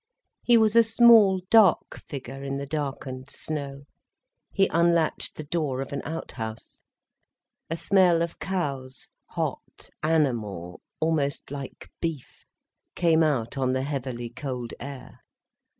[0.41, 3.83] He was a small, dark figure in the darkened snow.
[4.51, 6.81] He unlatched the door of an outhouse.
[7.69, 12.45] A smell of cows, hot, animal, almost like beef,
[12.95, 15.19] came out on the heavily cold air.